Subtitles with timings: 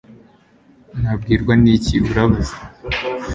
[1.01, 2.55] nabwirwa n'iki, urabaza